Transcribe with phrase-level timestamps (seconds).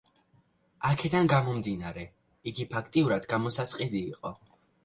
[0.89, 2.07] აქედან გამომდინარე,
[2.53, 4.37] იგი ფაქტიურად გამოსასყიდი იყო.